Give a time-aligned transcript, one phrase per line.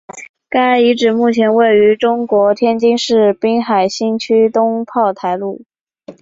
[0.49, 5.63] 该遗址目前位于中国天津市滨海新区东炮台路。